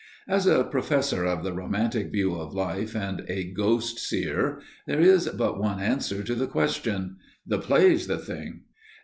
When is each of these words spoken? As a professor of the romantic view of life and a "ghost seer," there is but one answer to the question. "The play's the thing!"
As 0.27 0.47
a 0.47 0.63
professor 0.63 1.25
of 1.27 1.43
the 1.43 1.53
romantic 1.53 2.11
view 2.11 2.33
of 2.33 2.55
life 2.55 2.95
and 2.95 3.23
a 3.29 3.51
"ghost 3.51 3.99
seer," 3.99 4.59
there 4.87 4.99
is 4.99 5.29
but 5.29 5.59
one 5.59 5.79
answer 5.79 6.23
to 6.23 6.33
the 6.33 6.47
question. 6.47 7.17
"The 7.45 7.59
play's 7.59 8.07
the 8.07 8.17
thing!" 8.17 8.61